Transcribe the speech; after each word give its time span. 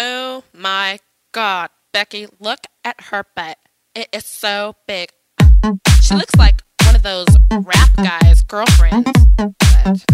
Oh 0.00 0.44
my 0.54 1.00
God, 1.32 1.70
Becky, 1.92 2.28
look 2.38 2.60
at 2.84 3.00
her 3.10 3.24
butt. 3.34 3.58
It 3.96 4.08
is 4.12 4.24
so 4.26 4.74
big. 4.86 5.08
She 6.00 6.14
looks 6.14 6.36
like 6.36 6.62
one 6.84 6.94
of 6.94 7.02
those 7.02 7.26
rap 7.50 7.90
guys' 7.96 8.42
girlfriends. 8.42 9.10
But, 9.36 10.04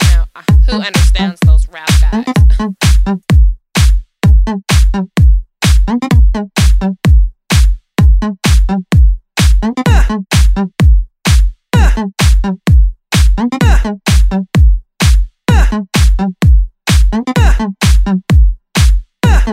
you 0.00 0.08
know, 0.08 0.24
who 0.66 0.72
understands 0.80 1.40
those 1.40 1.68
rap 1.68 1.90
guys? 2.00 2.24
Uh. 10.56 10.74
I 19.46 19.50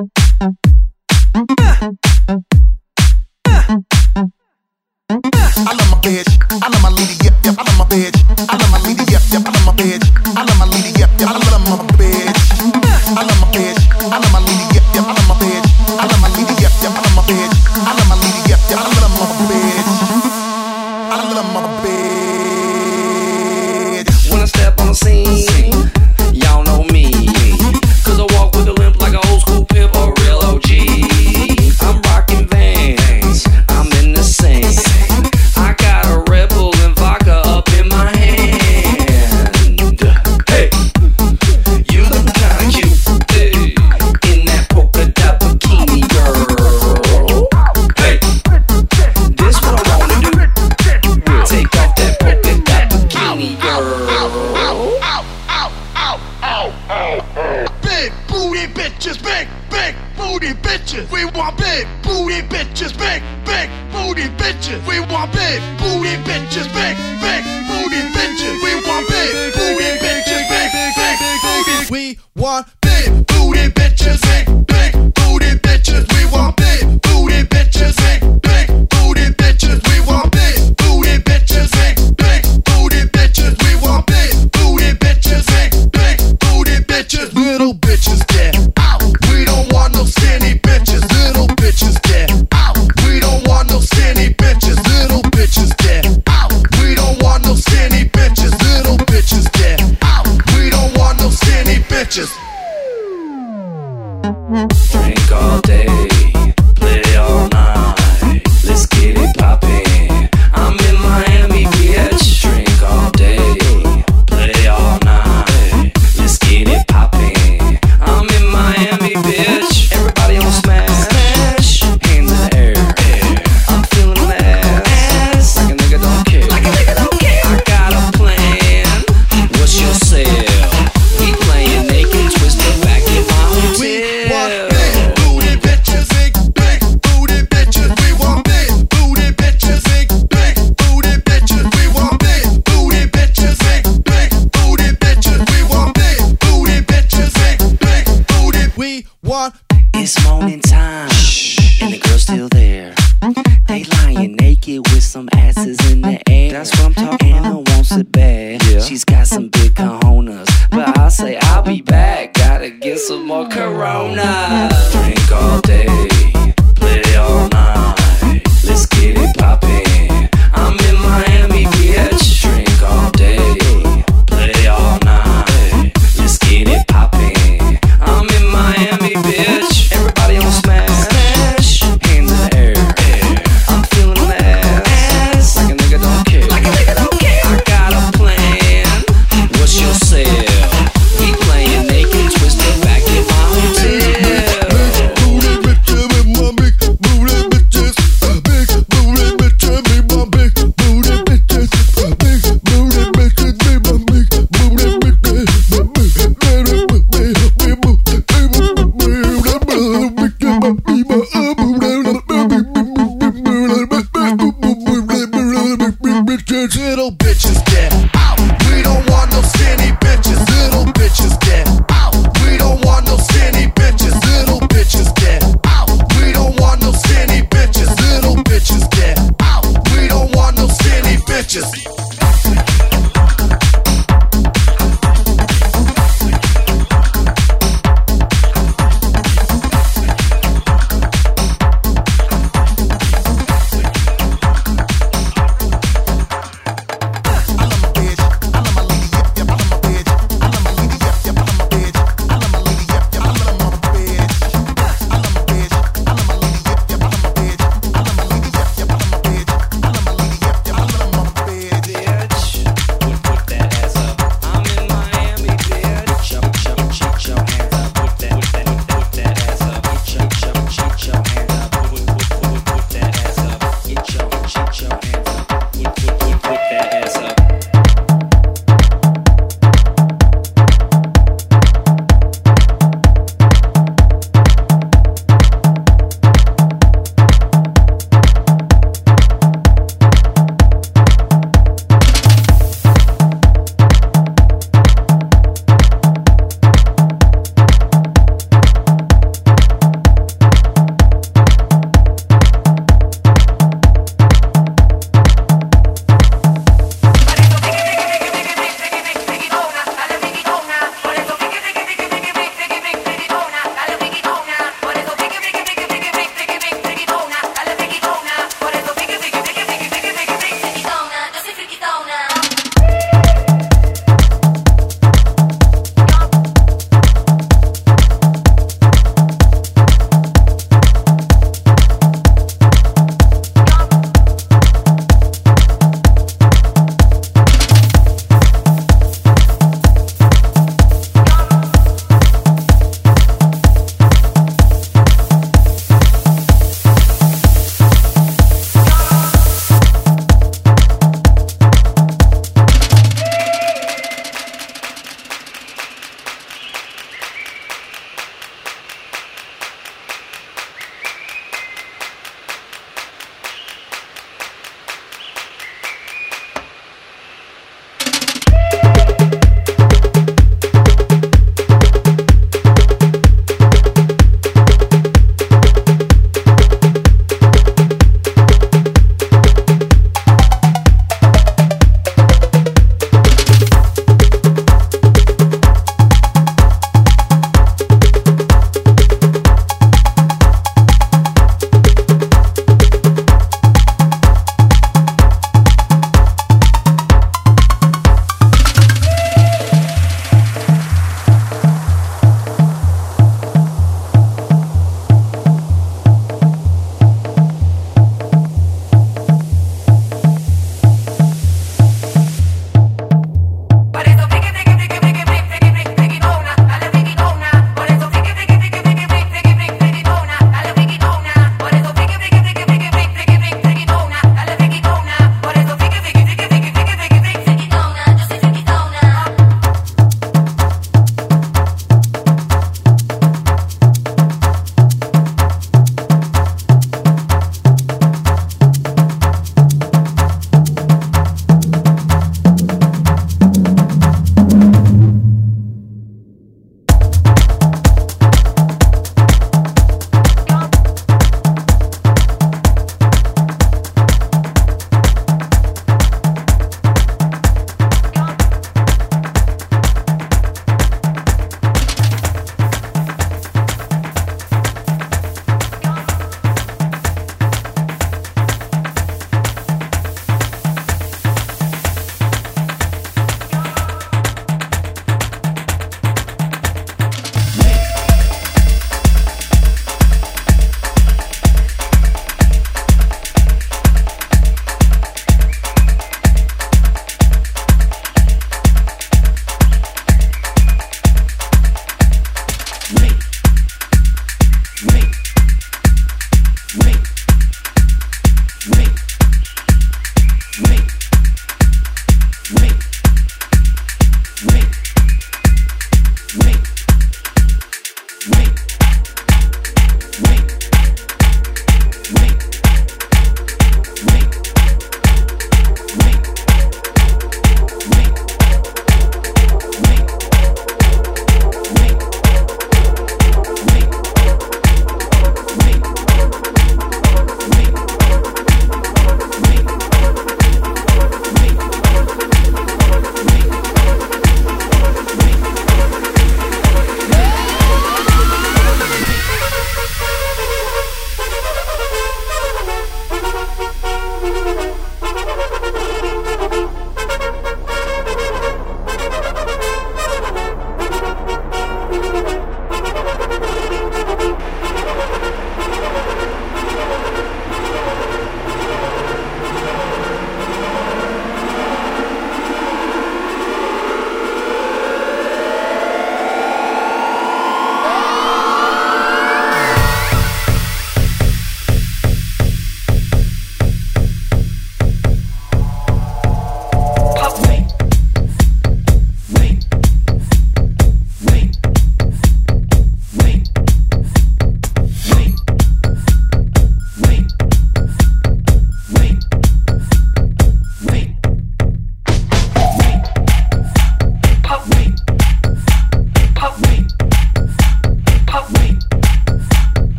love 5.76 5.90
my 5.92 6.00
bitch. 6.02 6.32
I 6.50 6.70
love 6.70 6.82
my 6.82 6.90
lady. 6.92 7.16
Yep, 7.26 7.34
yep. 7.44 7.56
I 7.58 7.64
love 7.64 7.78
my 7.78 7.86
bitch. 7.86 8.16
I 8.50 8.56
love 8.56 8.72
my 8.72 8.80
lady. 8.88 9.04
Yep, 9.12 9.22
yep. 9.32 9.42
I 9.46 9.52
love 9.52 9.66
my 9.66 9.74
bitch. 9.74 10.01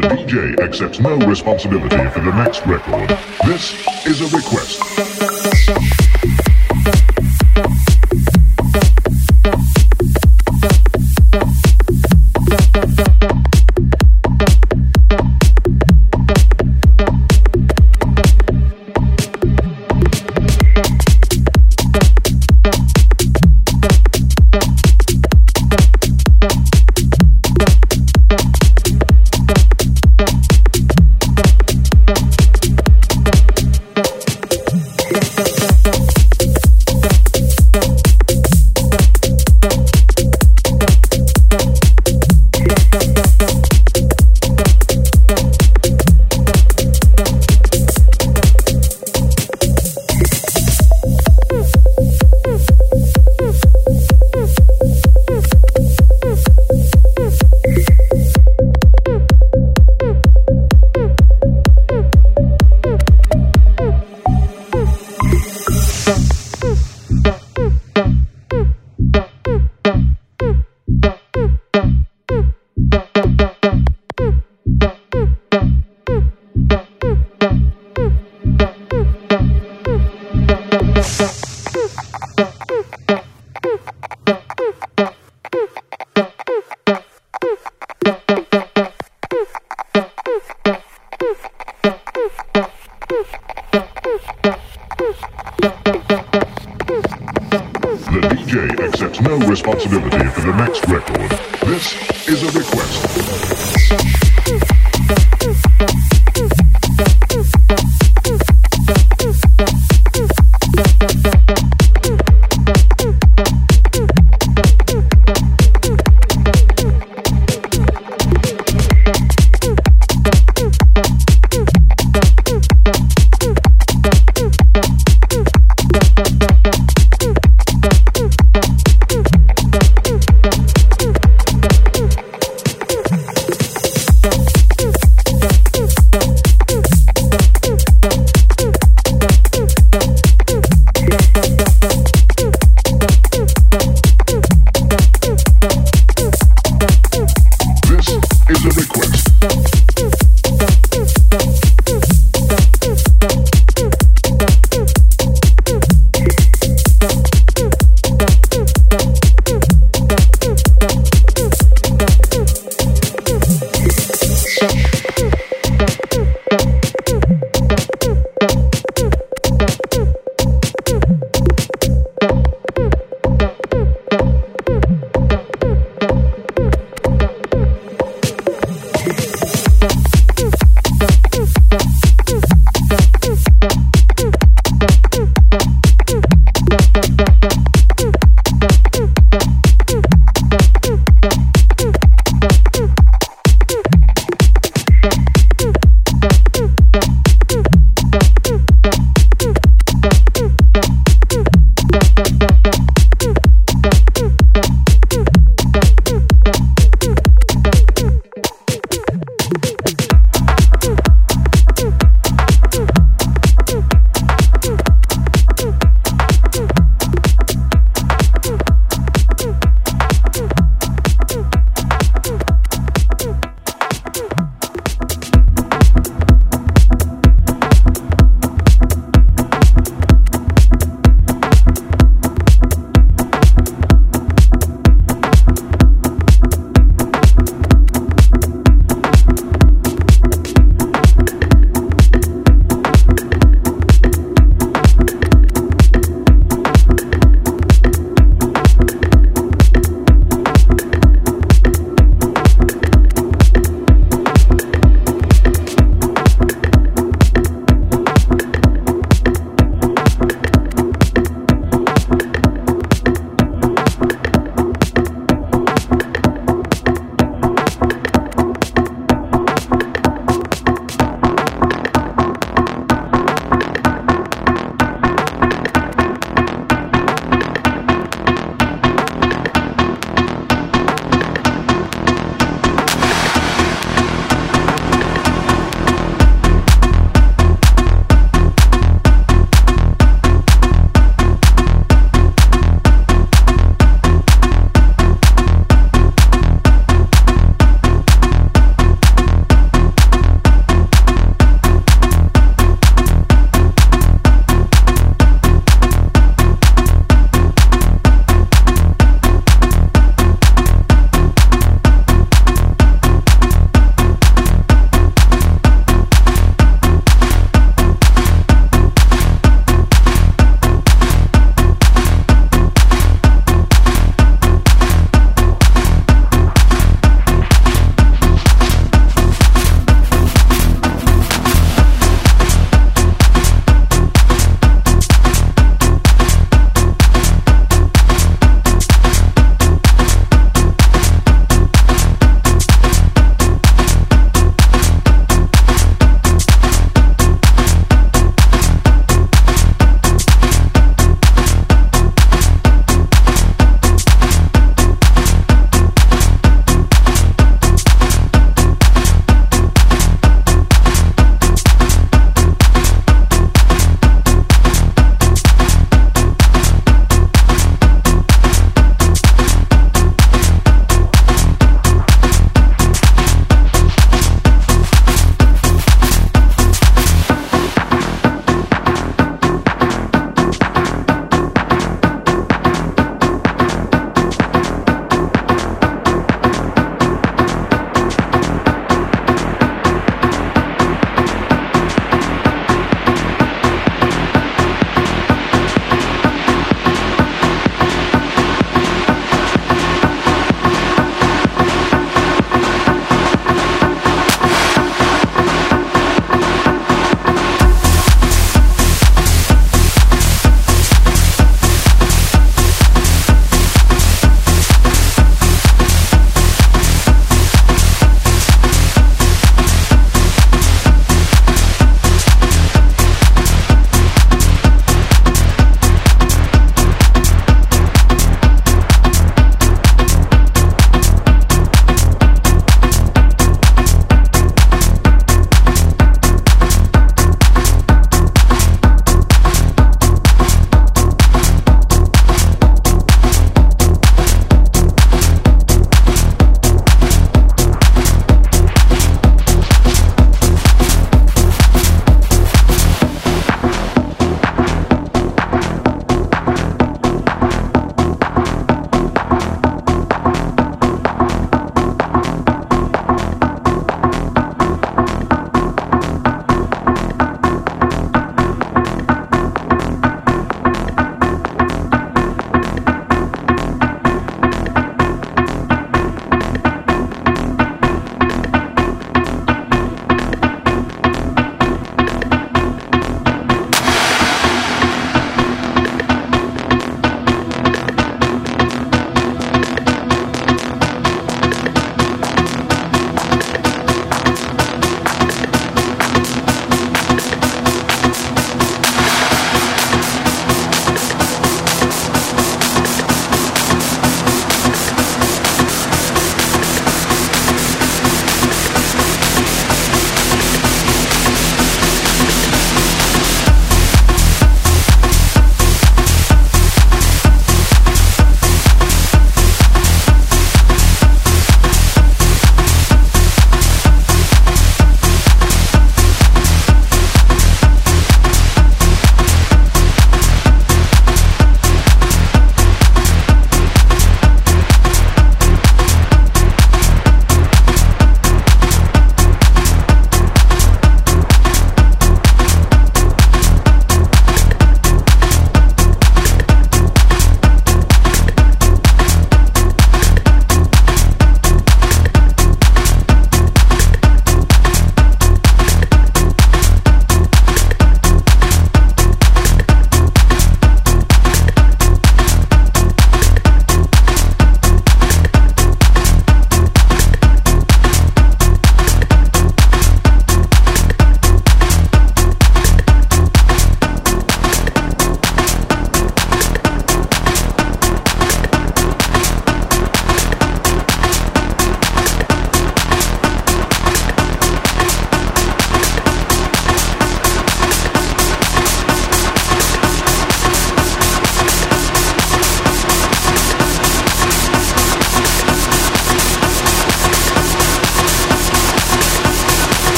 The 0.00 0.06
DJ 0.06 0.60
accepts 0.60 1.00
no 1.00 1.16
responsibility 1.26 2.08
for 2.10 2.20
the 2.20 2.30
next 2.30 2.64
record. 2.66 3.08
This 3.44 3.74
is 4.06 4.20
a 4.20 4.36
request. 4.36 5.47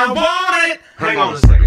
I 0.00 0.12
want 0.12 0.70
it. 0.72 0.80
Hang 0.96 1.18
on 1.18 1.34
a 1.34 1.38
second. 1.38 1.57